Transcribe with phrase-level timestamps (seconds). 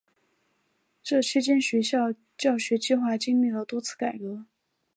[1.03, 4.47] 这期间学校的教学计划经历了多次改革。